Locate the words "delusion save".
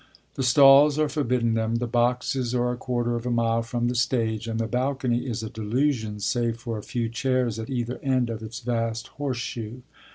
5.51-6.57